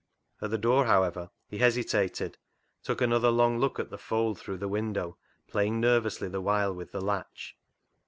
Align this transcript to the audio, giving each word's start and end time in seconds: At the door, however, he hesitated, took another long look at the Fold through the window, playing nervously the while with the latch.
At 0.41 0.49
the 0.49 0.57
door, 0.57 0.85
however, 0.85 1.29
he 1.47 1.59
hesitated, 1.59 2.39
took 2.81 3.01
another 3.01 3.29
long 3.29 3.59
look 3.59 3.77
at 3.79 3.91
the 3.91 3.99
Fold 3.99 4.39
through 4.39 4.57
the 4.57 4.67
window, 4.67 5.19
playing 5.47 5.79
nervously 5.79 6.27
the 6.27 6.41
while 6.41 6.73
with 6.73 6.91
the 6.91 7.01
latch. 7.01 7.55